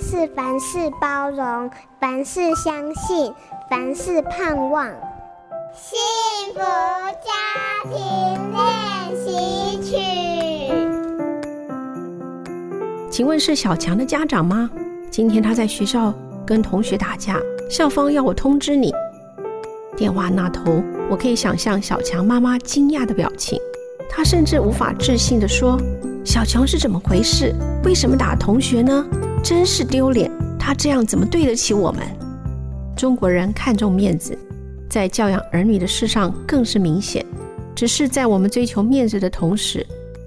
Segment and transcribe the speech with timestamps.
[0.00, 3.32] 是凡事包容，凡事相信，
[3.70, 4.86] 凡事盼望。
[5.74, 5.98] 幸
[6.54, 7.32] 福家
[7.90, 7.94] 庭
[8.52, 8.60] 练
[9.16, 9.96] 习曲。
[13.10, 14.70] 请问是小强的家长吗？
[15.10, 16.12] 今天他在学校
[16.46, 17.40] 跟同学打架，
[17.70, 18.92] 校方要我通知你。
[19.96, 23.58] 电话那头，我可以想象小强妈妈惊讶的表情，
[24.10, 25.80] 她甚至无法置信地说
[26.24, 27.54] ：“小强是怎么回事？
[27.84, 29.06] 为什么打同学呢？
[29.42, 30.30] 真是丢脸！
[30.58, 32.02] 他这样怎么对得起我们？”
[32.96, 34.36] 中国人看重面子。
[34.88, 37.24] 在教养儿女的事上更是明显，
[37.74, 39.84] 只是在我们追求面子的同时，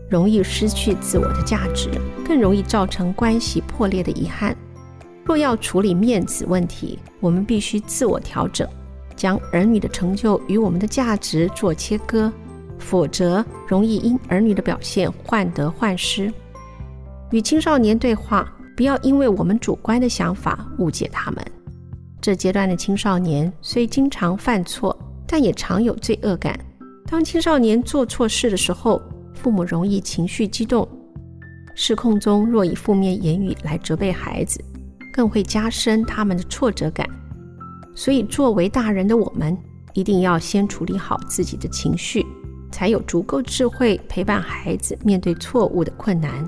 [0.09, 1.89] 容易失去自我的价值，
[2.25, 4.55] 更容易造成关系破裂的遗憾。
[5.23, 8.67] 若要处理面子问题，我们必须自我调整，
[9.15, 12.31] 将儿女的成就与我们的价值做切割，
[12.77, 16.31] 否则容易因儿女的表现患得患失。
[17.31, 21.45] 与青少年对话，不要因为我们主观的想法误解他们。
[22.21, 26.57] 这阶段的青少年虽经常犯错，但也常有罪恶感。
[27.05, 29.01] 当青少年做错事的时候，
[29.33, 30.87] 父母容易情绪激动，
[31.75, 34.63] 失控中若以负面言语来责备孩子，
[35.11, 37.05] 更会加深他们的挫折感。
[37.93, 39.57] 所以，作为大人的我们，
[39.93, 42.25] 一定要先处理好自己的情绪，
[42.71, 46.47] 才有足够智慧陪伴孩子面对错误的困难。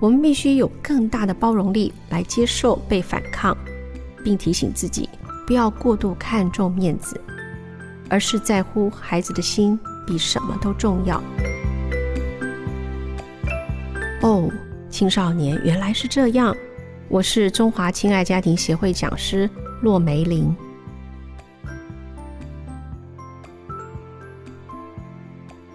[0.00, 3.56] 我们必须有更大的包容力来接受被反抗。
[4.24, 5.08] 并提醒自己，
[5.46, 7.18] 不要过度看重面子，
[8.10, 11.22] 而是在乎孩子的心比什么都重要。
[14.20, 14.50] 哦，
[14.90, 16.54] 青少年原来是这样。
[17.08, 19.48] 我是中华亲爱家庭协会讲师
[19.80, 20.54] 骆梅玲。